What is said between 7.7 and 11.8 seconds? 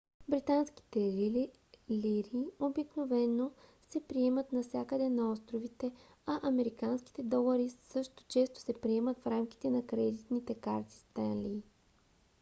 също често се приемат в рамките на кредитните карти stanley